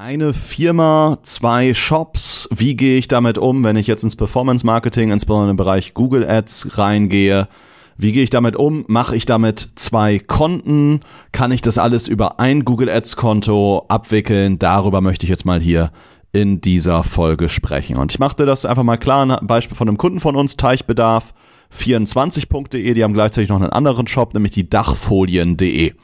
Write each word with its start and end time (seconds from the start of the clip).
Eine 0.00 0.32
Firma, 0.32 1.18
zwei 1.22 1.74
Shops. 1.74 2.48
Wie 2.54 2.76
gehe 2.76 2.98
ich 2.98 3.08
damit 3.08 3.36
um, 3.36 3.64
wenn 3.64 3.74
ich 3.74 3.88
jetzt 3.88 4.04
ins 4.04 4.14
Performance 4.14 4.64
Marketing, 4.64 5.10
insbesondere 5.10 5.50
im 5.50 5.56
Bereich 5.56 5.92
Google 5.92 6.24
Ads 6.24 6.78
reingehe? 6.78 7.48
Wie 7.96 8.12
gehe 8.12 8.22
ich 8.22 8.30
damit 8.30 8.54
um? 8.54 8.84
Mache 8.86 9.16
ich 9.16 9.26
damit 9.26 9.70
zwei 9.74 10.20
Konten? 10.20 11.00
Kann 11.32 11.50
ich 11.50 11.62
das 11.62 11.78
alles 11.78 12.06
über 12.06 12.38
ein 12.38 12.64
Google 12.64 12.88
Ads 12.88 13.16
Konto 13.16 13.86
abwickeln? 13.88 14.60
Darüber 14.60 15.00
möchte 15.00 15.26
ich 15.26 15.30
jetzt 15.30 15.44
mal 15.44 15.60
hier 15.60 15.90
in 16.30 16.60
dieser 16.60 17.02
Folge 17.02 17.48
sprechen. 17.48 17.96
Und 17.96 18.12
ich 18.12 18.20
machte 18.20 18.46
das 18.46 18.64
einfach 18.66 18.84
mal 18.84 18.98
klar. 18.98 19.28
Ein 19.28 19.48
Beispiel 19.48 19.76
von 19.76 19.88
einem 19.88 19.98
Kunden 19.98 20.20
von 20.20 20.36
uns, 20.36 20.56
Teichbedarf 20.56 21.34
24.de. 21.76 22.94
Die 22.94 23.02
haben 23.02 23.14
gleichzeitig 23.14 23.48
noch 23.48 23.56
einen 23.56 23.70
anderen 23.70 24.06
Shop, 24.06 24.32
nämlich 24.32 24.52
die 24.52 24.70
Dachfolien.de. 24.70 25.94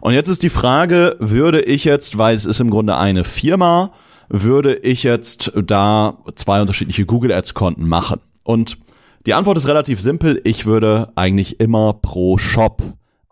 Und 0.00 0.12
jetzt 0.12 0.28
ist 0.28 0.42
die 0.42 0.50
Frage, 0.50 1.16
würde 1.18 1.60
ich 1.60 1.84
jetzt, 1.84 2.18
weil 2.18 2.34
es 2.34 2.46
ist 2.46 2.60
im 2.60 2.70
Grunde 2.70 2.96
eine 2.96 3.24
Firma, 3.24 3.92
würde 4.28 4.74
ich 4.74 5.02
jetzt 5.02 5.52
da 5.54 6.18
zwei 6.36 6.60
unterschiedliche 6.60 7.04
Google 7.04 7.32
Ads 7.32 7.54
Konten 7.54 7.86
machen? 7.86 8.20
Und 8.44 8.78
die 9.26 9.34
Antwort 9.34 9.58
ist 9.58 9.68
relativ 9.68 10.00
simpel. 10.00 10.40
Ich 10.44 10.64
würde 10.64 11.12
eigentlich 11.16 11.60
immer 11.60 11.92
pro 11.92 12.38
Shop 12.38 12.82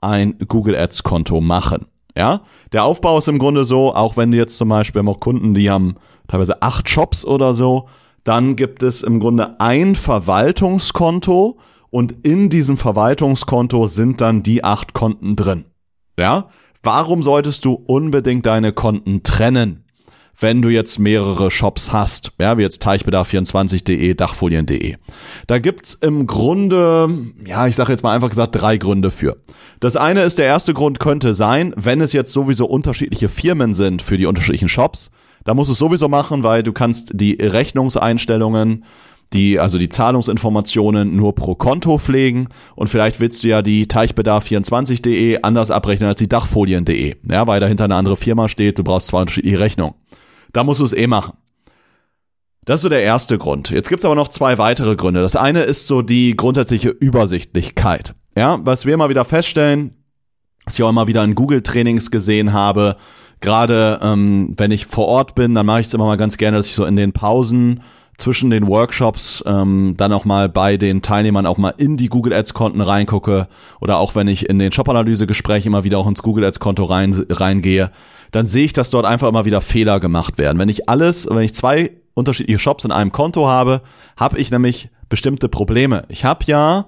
ein 0.00 0.36
Google 0.46 0.76
Ads 0.76 1.02
Konto 1.02 1.40
machen. 1.40 1.86
Ja, 2.16 2.42
der 2.72 2.84
Aufbau 2.84 3.18
ist 3.18 3.28
im 3.28 3.38
Grunde 3.38 3.64
so, 3.64 3.94
auch 3.94 4.16
wenn 4.16 4.30
du 4.30 4.36
jetzt 4.36 4.58
zum 4.58 4.68
Beispiel 4.68 4.98
haben 4.98 5.08
auch 5.08 5.20
Kunden, 5.20 5.54
die 5.54 5.70
haben 5.70 5.96
teilweise 6.26 6.62
acht 6.62 6.88
Shops 6.88 7.24
oder 7.24 7.54
so, 7.54 7.88
dann 8.24 8.56
gibt 8.56 8.82
es 8.82 9.02
im 9.02 9.20
Grunde 9.20 9.60
ein 9.60 9.94
Verwaltungskonto 9.94 11.58
und 11.90 12.26
in 12.26 12.50
diesem 12.50 12.76
Verwaltungskonto 12.76 13.86
sind 13.86 14.20
dann 14.20 14.42
die 14.42 14.64
acht 14.64 14.94
Konten 14.94 15.36
drin. 15.36 15.64
Ja, 16.18 16.48
warum 16.82 17.22
solltest 17.22 17.64
du 17.64 17.72
unbedingt 17.72 18.44
deine 18.44 18.72
Konten 18.72 19.22
trennen? 19.22 19.84
wenn 20.40 20.62
du 20.62 20.68
jetzt 20.68 20.98
mehrere 20.98 21.50
Shops 21.50 21.92
hast, 21.92 22.30
ja, 22.38 22.56
wie 22.58 22.62
jetzt 22.62 22.86
teichbedarf24.de, 22.86 24.14
dachfolien.de. 24.14 24.94
Da 25.48 25.58
gibt's 25.58 25.94
im 25.94 26.26
Grunde, 26.26 27.32
ja, 27.44 27.66
ich 27.66 27.74
sage 27.74 27.92
jetzt 27.92 28.02
mal 28.02 28.14
einfach 28.14 28.30
gesagt, 28.30 28.54
drei 28.54 28.76
Gründe 28.76 29.10
für. 29.10 29.36
Das 29.80 29.96
eine 29.96 30.22
ist, 30.22 30.38
der 30.38 30.46
erste 30.46 30.74
Grund 30.74 31.00
könnte 31.00 31.34
sein, 31.34 31.74
wenn 31.76 32.00
es 32.00 32.12
jetzt 32.12 32.32
sowieso 32.32 32.66
unterschiedliche 32.66 33.28
Firmen 33.28 33.74
sind 33.74 34.00
für 34.00 34.16
die 34.16 34.26
unterschiedlichen 34.26 34.68
Shops, 34.68 35.10
da 35.44 35.54
musst 35.54 35.68
du 35.70 35.72
es 35.72 35.78
sowieso 35.78 36.08
machen, 36.08 36.44
weil 36.44 36.62
du 36.62 36.72
kannst 36.72 37.10
die 37.14 37.34
Rechnungseinstellungen 37.34 38.84
die, 39.32 39.58
also 39.58 39.78
die 39.78 39.88
Zahlungsinformationen 39.88 41.14
nur 41.14 41.34
pro 41.34 41.54
Konto 41.54 41.98
pflegen 41.98 42.48
und 42.74 42.88
vielleicht 42.88 43.20
willst 43.20 43.42
du 43.44 43.48
ja 43.48 43.62
die 43.62 43.86
Teichbedarf24.de 43.86 45.40
anders 45.42 45.70
abrechnen 45.70 46.08
als 46.08 46.18
die 46.18 46.28
Dachfolien.de, 46.28 47.16
ja, 47.30 47.46
weil 47.46 47.60
dahinter 47.60 47.84
eine 47.84 47.96
andere 47.96 48.16
Firma 48.16 48.48
steht, 48.48 48.78
du 48.78 48.84
brauchst 48.84 49.08
zwei 49.08 49.20
unterschiedliche 49.20 49.60
Rechnungen. 49.60 49.94
Da 50.52 50.64
musst 50.64 50.80
du 50.80 50.84
es 50.84 50.94
eh 50.94 51.06
machen. 51.06 51.34
Das 52.64 52.80
ist 52.80 52.82
so 52.82 52.88
der 52.90 53.02
erste 53.02 53.38
Grund. 53.38 53.70
Jetzt 53.70 53.88
gibt 53.88 54.00
es 54.00 54.04
aber 54.04 54.14
noch 54.14 54.28
zwei 54.28 54.58
weitere 54.58 54.94
Gründe. 54.94 55.22
Das 55.22 55.36
eine 55.36 55.62
ist 55.62 55.86
so 55.86 56.02
die 56.02 56.36
grundsätzliche 56.36 56.90
Übersichtlichkeit. 56.90 58.14
Ja, 58.36 58.60
was 58.62 58.84
wir 58.84 58.92
immer 58.92 59.08
wieder 59.08 59.24
feststellen, 59.24 59.94
was 60.64 60.74
ich 60.74 60.82
auch 60.82 60.90
immer 60.90 61.06
wieder 61.06 61.24
in 61.24 61.34
Google-Trainings 61.34 62.10
gesehen 62.10 62.52
habe, 62.52 62.96
gerade 63.40 64.00
ähm, 64.02 64.54
wenn 64.56 64.70
ich 64.70 64.86
vor 64.86 65.06
Ort 65.06 65.34
bin, 65.34 65.54
dann 65.54 65.64
mache 65.64 65.80
ich 65.80 65.86
es 65.86 65.94
immer 65.94 66.04
mal 66.04 66.16
ganz 66.16 66.36
gerne, 66.36 66.58
dass 66.58 66.66
ich 66.66 66.74
so 66.74 66.84
in 66.84 66.96
den 66.96 67.12
Pausen 67.12 67.80
zwischen 68.18 68.50
den 68.50 68.66
Workshops 68.66 69.42
ähm, 69.46 69.94
dann 69.96 70.12
auch 70.12 70.24
mal 70.24 70.48
bei 70.48 70.76
den 70.76 71.02
Teilnehmern 71.02 71.46
auch 71.46 71.56
mal 71.56 71.72
in 71.78 71.96
die 71.96 72.08
Google 72.08 72.32
Ads 72.32 72.52
Konten 72.52 72.80
reingucke 72.80 73.48
oder 73.80 73.98
auch 73.98 74.16
wenn 74.16 74.26
ich 74.26 74.48
in 74.48 74.58
den 74.58 74.72
Shop-Analyse 74.72 75.26
Gesprächen 75.26 75.68
immer 75.68 75.84
wieder 75.84 75.98
auch 75.98 76.06
ins 76.06 76.22
Google 76.22 76.44
Ads 76.44 76.58
Konto 76.58 76.84
rein, 76.84 77.14
reingehe, 77.30 77.92
dann 78.32 78.46
sehe 78.46 78.64
ich, 78.64 78.72
dass 78.72 78.90
dort 78.90 79.06
einfach 79.06 79.28
immer 79.28 79.44
wieder 79.44 79.60
Fehler 79.60 80.00
gemacht 80.00 80.36
werden. 80.36 80.58
Wenn 80.58 80.68
ich 80.68 80.88
alles, 80.88 81.28
wenn 81.30 81.38
ich 81.38 81.54
zwei 81.54 81.92
unterschiedliche 82.14 82.58
Shops 82.58 82.84
in 82.84 82.90
einem 82.90 83.12
Konto 83.12 83.46
habe, 83.46 83.82
habe 84.16 84.38
ich 84.38 84.50
nämlich 84.50 84.90
bestimmte 85.08 85.48
Probleme. 85.48 86.04
Ich 86.08 86.24
habe 86.24 86.44
ja 86.46 86.86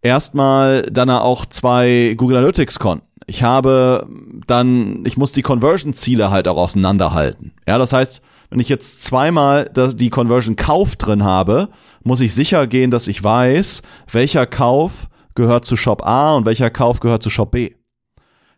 erstmal 0.00 0.82
dann 0.82 1.10
auch 1.10 1.44
zwei 1.44 2.14
Google 2.16 2.36
Analytics 2.36 2.78
Konten. 2.78 3.04
Ich 3.26 3.42
habe 3.42 4.06
dann, 4.46 5.04
ich 5.06 5.16
muss 5.16 5.32
die 5.32 5.42
Conversion-Ziele 5.42 6.30
halt 6.30 6.46
auch 6.46 6.56
auseinanderhalten. 6.56 7.52
Ja, 7.66 7.78
das 7.78 7.92
heißt, 7.92 8.22
wenn 8.52 8.60
ich 8.60 8.68
jetzt 8.68 9.02
zweimal 9.02 9.70
die 9.94 10.10
Conversion 10.10 10.56
Kauf 10.56 10.96
drin 10.96 11.24
habe, 11.24 11.70
muss 12.04 12.20
ich 12.20 12.34
sicher 12.34 12.66
gehen, 12.66 12.90
dass 12.90 13.06
ich 13.06 13.24
weiß, 13.24 13.80
welcher 14.10 14.44
Kauf 14.44 15.08
gehört 15.34 15.64
zu 15.64 15.74
Shop 15.74 16.06
A 16.06 16.34
und 16.34 16.44
welcher 16.44 16.68
Kauf 16.68 17.00
gehört 17.00 17.22
zu 17.22 17.30
Shop 17.30 17.50
B. 17.50 17.70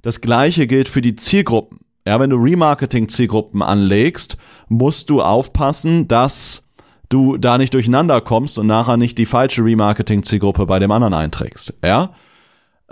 Das 0.03 0.21
gleiche 0.21 0.66
gilt 0.66 0.88
für 0.88 1.00
die 1.00 1.15
Zielgruppen. 1.15 1.78
Ja, 2.05 2.19
wenn 2.19 2.31
du 2.31 2.37
Remarketing-Zielgruppen 2.37 3.62
anlegst, 3.62 4.37
musst 4.69 5.10
du 5.10 5.22
aufpassen, 5.22 6.09
dass 6.09 6.69
du 7.09 7.37
da 7.37 7.56
nicht 7.56 7.72
durcheinander 7.72 8.21
kommst 8.21 8.59
und 8.59 8.66
nachher 8.66 8.97
nicht 8.97 9.16
die 9.16 9.26
falsche 9.26 9.65
Remarketing-Zielgruppe 9.65 10.66
bei 10.66 10.81
dem 10.81 10.91
anderen 10.91 11.15
einträgst. 11.15 11.72
Ja, 11.84 12.15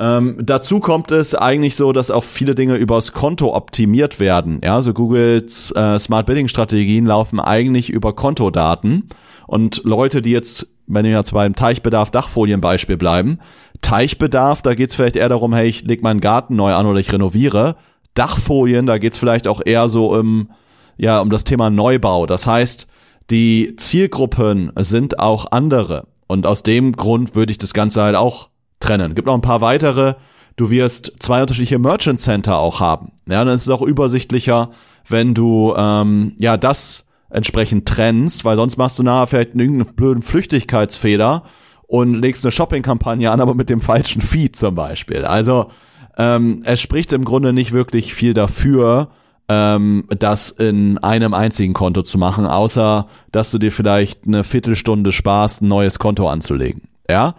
ähm, 0.02 0.36
dazu 0.42 0.80
kommt 0.80 1.12
es 1.12 1.36
eigentlich 1.36 1.76
so, 1.76 1.92
dass 1.92 2.10
auch 2.10 2.24
viele 2.24 2.56
Dinge 2.56 2.74
übers 2.74 3.12
Konto 3.12 3.54
optimiert 3.54 4.18
werden. 4.18 4.60
Ja, 4.64 4.82
so 4.82 4.92
Googles 4.92 5.70
äh, 5.76 5.96
Smart 6.00 6.26
Bidding 6.26 6.48
Strategien 6.48 7.06
laufen 7.06 7.38
eigentlich 7.38 7.88
über 7.88 8.12
Kontodaten 8.12 9.08
und 9.46 9.82
Leute, 9.84 10.20
die 10.20 10.32
jetzt, 10.32 10.74
wenn 10.88 11.04
wir 11.04 11.12
jetzt 11.12 11.32
beim 11.32 11.54
Teichbedarf 11.54 12.10
Dachfolienbeispiel 12.10 12.96
bleiben, 12.96 13.38
Teichbedarf, 13.80 14.60
da 14.60 14.74
geht's 14.74 14.96
vielleicht 14.96 15.14
eher 15.14 15.28
darum, 15.28 15.54
hey, 15.54 15.68
ich 15.68 15.84
leg 15.84 16.02
meinen 16.02 16.20
Garten 16.20 16.56
neu 16.56 16.74
an 16.74 16.86
oder 16.86 16.98
ich 16.98 17.12
renoviere. 17.12 17.76
Dachfolien, 18.14 18.86
da 18.86 18.98
geht's 18.98 19.18
vielleicht 19.18 19.46
auch 19.46 19.60
eher 19.64 19.88
so 19.88 20.12
um 20.12 20.50
ja 20.96 21.20
um 21.20 21.30
das 21.30 21.44
Thema 21.44 21.70
Neubau. 21.70 22.26
Das 22.26 22.48
heißt, 22.48 22.88
die 23.30 23.76
Zielgruppen 23.76 24.72
sind 24.80 25.20
auch 25.20 25.52
andere 25.52 26.08
und 26.26 26.44
aus 26.44 26.64
dem 26.64 26.90
Grund 26.90 27.36
würde 27.36 27.52
ich 27.52 27.58
das 27.58 27.72
Ganze 27.72 28.02
halt 28.02 28.16
auch 28.16 28.48
trennen. 28.82 29.14
Gibt 29.14 29.26
noch 29.26 29.34
ein 29.34 29.40
paar 29.40 29.60
weitere. 29.60 30.14
Du 30.56 30.70
wirst 30.70 31.12
zwei 31.20 31.40
unterschiedliche 31.40 31.78
Merchant 31.78 32.20
Center 32.20 32.58
auch 32.58 32.80
haben. 32.80 33.12
Ja, 33.26 33.44
dann 33.44 33.54
ist 33.54 33.62
es 33.62 33.70
auch 33.70 33.82
übersichtlicher, 33.82 34.70
wenn 35.08 35.34
du 35.34 35.74
ähm, 35.76 36.34
ja 36.38 36.56
das 36.56 37.04
entsprechend 37.30 37.88
trennst, 37.88 38.44
weil 38.44 38.56
sonst 38.56 38.76
machst 38.76 38.98
du 38.98 39.02
nachher 39.02 39.26
vielleicht 39.26 39.54
irgendeinen 39.54 39.94
blöden 39.94 40.22
Flüchtigkeitsfehler 40.22 41.44
und 41.86 42.14
legst 42.14 42.44
eine 42.44 42.52
Shopping-Kampagne 42.52 43.30
an, 43.30 43.40
aber 43.40 43.54
mit 43.54 43.70
dem 43.70 43.80
falschen 43.80 44.20
Feed 44.20 44.56
zum 44.56 44.74
Beispiel. 44.74 45.24
Also 45.24 45.70
ähm, 46.18 46.62
es 46.64 46.80
spricht 46.80 47.12
im 47.12 47.24
Grunde 47.24 47.52
nicht 47.52 47.72
wirklich 47.72 48.14
viel 48.14 48.34
dafür, 48.34 49.08
ähm, 49.48 50.04
das 50.08 50.50
in 50.50 50.98
einem 50.98 51.34
einzigen 51.34 51.72
Konto 51.72 52.02
zu 52.02 52.18
machen, 52.18 52.46
außer 52.46 53.08
dass 53.32 53.50
du 53.50 53.58
dir 53.58 53.72
vielleicht 53.72 54.26
eine 54.26 54.44
Viertelstunde 54.44 55.12
sparst, 55.12 55.62
ein 55.62 55.68
neues 55.68 55.98
Konto 55.98 56.28
anzulegen. 56.28 56.82
Ja. 57.08 57.34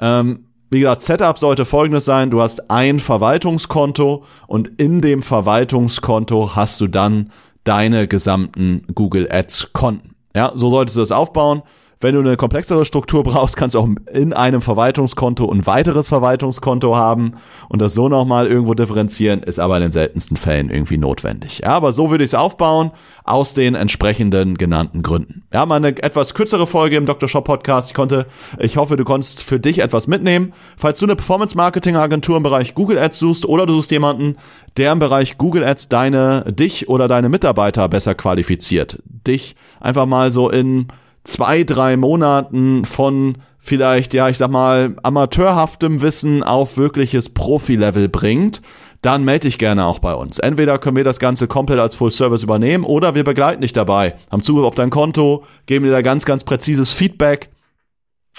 Ähm, 0.00 0.46
wie 0.70 0.80
gesagt, 0.80 1.02
Setup 1.02 1.38
sollte 1.38 1.64
folgendes 1.64 2.04
sein. 2.04 2.30
Du 2.30 2.42
hast 2.42 2.70
ein 2.70 2.98
Verwaltungskonto 3.00 4.24
und 4.46 4.68
in 4.80 5.00
dem 5.00 5.22
Verwaltungskonto 5.22 6.56
hast 6.56 6.80
du 6.80 6.88
dann 6.88 7.30
deine 7.64 8.08
gesamten 8.08 8.82
Google 8.94 9.28
Ads 9.30 9.72
Konten. 9.72 10.16
Ja, 10.34 10.52
so 10.54 10.68
solltest 10.68 10.96
du 10.96 11.00
das 11.00 11.12
aufbauen. 11.12 11.62
Wenn 11.98 12.14
du 12.14 12.20
eine 12.20 12.36
komplexere 12.36 12.84
Struktur 12.84 13.22
brauchst, 13.22 13.56
kannst 13.56 13.74
du 13.74 13.80
auch 13.80 13.88
in 14.12 14.34
einem 14.34 14.60
Verwaltungskonto 14.60 15.50
ein 15.50 15.66
weiteres 15.66 16.10
Verwaltungskonto 16.10 16.94
haben 16.94 17.36
und 17.70 17.80
das 17.80 17.94
so 17.94 18.10
nochmal 18.10 18.46
irgendwo 18.46 18.74
differenzieren, 18.74 19.42
ist 19.42 19.58
aber 19.58 19.76
in 19.76 19.82
den 19.82 19.90
seltensten 19.92 20.36
Fällen 20.36 20.68
irgendwie 20.68 20.98
notwendig. 20.98 21.60
Ja, 21.60 21.70
aber 21.70 21.92
so 21.92 22.10
würde 22.10 22.22
ich 22.22 22.30
es 22.30 22.34
aufbauen, 22.34 22.90
aus 23.24 23.54
den 23.54 23.74
entsprechenden 23.74 24.58
genannten 24.58 25.02
Gründen. 25.02 25.44
Ja, 25.54 25.64
mal 25.64 25.76
eine 25.76 25.88
etwas 26.02 26.34
kürzere 26.34 26.66
Folge 26.66 26.96
im 26.96 27.06
Dr. 27.06 27.30
Shop 27.30 27.44
Podcast. 27.44 27.88
Ich 27.88 27.94
konnte, 27.94 28.26
ich 28.58 28.76
hoffe, 28.76 28.96
du 28.96 29.04
konntest 29.04 29.42
für 29.42 29.58
dich 29.58 29.78
etwas 29.78 30.06
mitnehmen. 30.06 30.52
Falls 30.76 31.00
du 31.00 31.06
eine 31.06 31.16
Performance 31.16 31.56
Marketing 31.56 31.96
Agentur 31.96 32.36
im 32.36 32.42
Bereich 32.42 32.74
Google 32.74 32.98
Ads 32.98 33.18
suchst 33.18 33.46
oder 33.46 33.64
du 33.64 33.72
suchst 33.72 33.90
jemanden, 33.90 34.36
der 34.76 34.92
im 34.92 34.98
Bereich 34.98 35.38
Google 35.38 35.64
Ads 35.64 35.88
deine, 35.88 36.44
dich 36.52 36.90
oder 36.90 37.08
deine 37.08 37.30
Mitarbeiter 37.30 37.88
besser 37.88 38.14
qualifiziert, 38.14 39.02
dich 39.06 39.56
einfach 39.80 40.04
mal 40.04 40.30
so 40.30 40.50
in 40.50 40.88
zwei, 41.26 41.64
drei 41.64 41.96
Monaten 41.96 42.84
von 42.84 43.38
vielleicht, 43.58 44.14
ja, 44.14 44.28
ich 44.28 44.38
sag 44.38 44.50
mal, 44.50 44.96
amateurhaftem 45.02 46.00
Wissen 46.00 46.42
auf 46.42 46.76
wirkliches 46.76 47.30
Profi-Level 47.30 48.08
bringt, 48.08 48.62
dann 49.02 49.24
melde 49.24 49.46
dich 49.46 49.58
gerne 49.58 49.86
auch 49.86 49.98
bei 49.98 50.14
uns. 50.14 50.38
Entweder 50.38 50.78
können 50.78 50.96
wir 50.96 51.04
das 51.04 51.18
Ganze 51.18 51.46
komplett 51.46 51.78
als 51.78 51.94
Full 51.94 52.10
Service 52.10 52.42
übernehmen 52.42 52.84
oder 52.84 53.14
wir 53.14 53.24
begleiten 53.24 53.60
dich 53.60 53.72
dabei, 53.72 54.14
haben 54.30 54.42
Zugriff 54.42 54.64
auf 54.66 54.74
dein 54.74 54.90
Konto, 54.90 55.44
geben 55.66 55.84
dir 55.84 55.90
da 55.92 56.02
ganz, 56.02 56.24
ganz 56.24 56.44
präzises 56.44 56.92
Feedback 56.92 57.50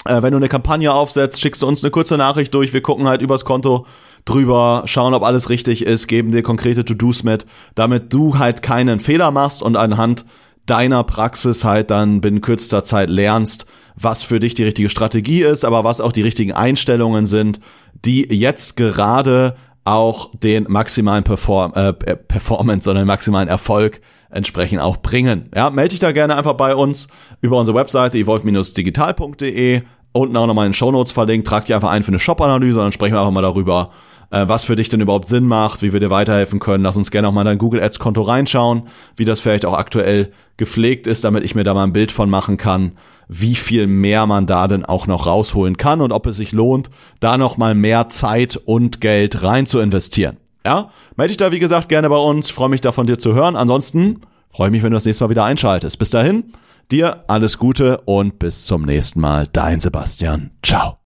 Äh, 0.04 0.22
wenn 0.22 0.30
du 0.30 0.36
eine 0.36 0.48
Kampagne 0.48 0.92
aufsetzt, 0.92 1.40
schickst 1.40 1.62
du 1.62 1.66
uns 1.66 1.82
eine 1.82 1.90
kurze 1.90 2.16
Nachricht 2.16 2.54
durch. 2.54 2.72
Wir 2.72 2.82
gucken 2.82 3.08
halt 3.08 3.20
übers 3.20 3.44
Konto 3.44 3.84
drüber, 4.24 4.82
schauen, 4.86 5.12
ob 5.14 5.24
alles 5.24 5.50
richtig 5.50 5.84
ist, 5.84 6.06
geben 6.06 6.30
dir 6.30 6.42
konkrete 6.42 6.84
To-Dos 6.84 7.24
mit, 7.24 7.46
damit 7.74 8.12
du 8.12 8.38
halt 8.38 8.62
keinen 8.62 9.00
Fehler 9.00 9.30
machst 9.32 9.60
und 9.62 9.76
anhand 9.76 10.24
deiner 10.68 11.02
Praxis 11.04 11.64
halt 11.64 11.90
dann 11.90 12.20
binnen 12.20 12.40
kürzester 12.40 12.84
Zeit 12.84 13.08
lernst, 13.10 13.66
was 13.96 14.22
für 14.22 14.38
dich 14.38 14.54
die 14.54 14.64
richtige 14.64 14.90
Strategie 14.90 15.42
ist, 15.42 15.64
aber 15.64 15.84
was 15.84 16.00
auch 16.00 16.12
die 16.12 16.22
richtigen 16.22 16.52
Einstellungen 16.52 17.26
sind, 17.26 17.60
die 18.04 18.28
jetzt 18.30 18.76
gerade 18.76 19.56
auch 19.84 20.30
den 20.34 20.66
maximalen 20.68 21.24
Perform 21.24 21.72
äh, 21.74 21.92
Performance, 21.92 22.84
sondern 22.84 23.04
den 23.04 23.08
maximalen 23.08 23.48
Erfolg 23.48 24.00
entsprechend 24.30 24.80
auch 24.80 24.98
bringen. 24.98 25.50
Ja, 25.54 25.70
melde 25.70 25.90
dich 25.90 25.98
da 26.00 26.12
gerne 26.12 26.36
einfach 26.36 26.52
bei 26.52 26.74
uns 26.74 27.08
über 27.40 27.58
unsere 27.58 27.76
Webseite 27.76 28.18
evolve-digital.de. 28.18 29.82
Unten 30.12 30.36
auch 30.36 30.46
nochmal 30.46 30.66
in 30.66 30.72
den 30.72 30.74
Shownotes 30.74 31.12
verlinkt. 31.12 31.46
Trag 31.46 31.64
dich 31.64 31.74
einfach 31.74 31.90
ein 31.90 32.02
für 32.02 32.08
eine 32.08 32.18
Shop-Analyse 32.18 32.78
und 32.78 32.84
dann 32.84 32.92
sprechen 32.92 33.14
wir 33.14 33.20
einfach 33.20 33.32
mal 33.32 33.42
darüber, 33.42 33.90
äh, 34.30 34.46
was 34.46 34.64
für 34.64 34.76
dich 34.76 34.88
denn 34.88 35.00
überhaupt 35.00 35.28
Sinn 35.28 35.46
macht, 35.46 35.82
wie 35.82 35.92
wir 35.92 36.00
dir 36.00 36.10
weiterhelfen 36.10 36.60
können. 36.60 36.84
Lass 36.84 36.96
uns 36.96 37.10
gerne 37.10 37.28
auch 37.28 37.32
mal 37.32 37.44
dein 37.44 37.58
Google 37.58 37.82
Ads 37.82 37.98
Konto 37.98 38.22
reinschauen, 38.22 38.88
wie 39.16 39.24
das 39.24 39.40
vielleicht 39.40 39.64
auch 39.64 39.76
aktuell 39.76 40.32
gepflegt 40.56 41.06
ist, 41.06 41.24
damit 41.24 41.44
ich 41.44 41.54
mir 41.54 41.64
da 41.64 41.74
mal 41.74 41.84
ein 41.84 41.92
Bild 41.92 42.12
von 42.12 42.28
machen 42.28 42.56
kann, 42.56 42.92
wie 43.28 43.54
viel 43.54 43.86
mehr 43.86 44.26
man 44.26 44.46
da 44.46 44.66
denn 44.68 44.84
auch 44.84 45.06
noch 45.06 45.26
rausholen 45.26 45.76
kann 45.76 46.00
und 46.00 46.12
ob 46.12 46.26
es 46.26 46.36
sich 46.36 46.52
lohnt, 46.52 46.90
da 47.20 47.38
noch 47.38 47.56
mal 47.56 47.74
mehr 47.74 48.08
Zeit 48.08 48.56
und 48.56 49.00
Geld 49.00 49.42
rein 49.42 49.66
zu 49.66 49.80
investieren. 49.80 50.38
Ja, 50.66 50.90
melde 51.16 51.28
dich 51.28 51.36
da 51.36 51.52
wie 51.52 51.58
gesagt 51.58 51.88
gerne 51.88 52.08
bei 52.08 52.16
uns, 52.16 52.50
freue 52.50 52.68
mich 52.68 52.80
da 52.80 52.92
von 52.92 53.06
dir 53.06 53.18
zu 53.18 53.34
hören. 53.34 53.56
Ansonsten 53.56 54.20
freue 54.50 54.68
ich 54.68 54.72
mich, 54.72 54.82
wenn 54.82 54.90
du 54.90 54.96
das 54.96 55.04
nächste 55.04 55.24
Mal 55.24 55.30
wieder 55.30 55.44
einschaltest. 55.44 55.98
Bis 55.98 56.10
dahin, 56.10 56.52
dir 56.90 57.24
alles 57.28 57.58
Gute 57.58 57.98
und 58.04 58.38
bis 58.38 58.66
zum 58.66 58.82
nächsten 58.82 59.20
Mal. 59.20 59.46
Dein 59.52 59.80
Sebastian. 59.80 60.50
Ciao. 60.62 61.07